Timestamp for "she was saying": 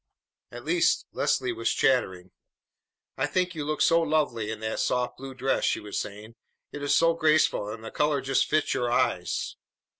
5.63-6.33